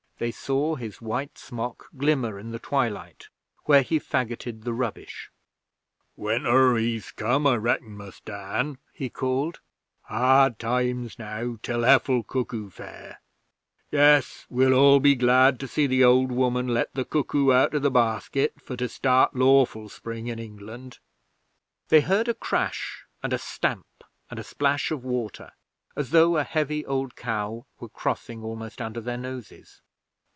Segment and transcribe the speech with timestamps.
[0.21, 3.29] They saw his white smock glimmer in the twilight
[3.63, 5.31] where he faggoted the rubbish.
[6.15, 9.61] 'Winter, he's come, I reckon, Mus' Dan,' he called.
[10.03, 13.19] 'Hard times now till Heffle Cuckoo Fair.
[13.89, 17.79] Yes, we'll all be glad to see the Old Woman let the Cuckoo out o'
[17.79, 20.99] the basket for to start lawful Spring in England.'
[21.87, 25.53] They heard a crash, and a stamp and a splash of water
[25.95, 29.81] as though a heavy old cow were crossing almost under their noses.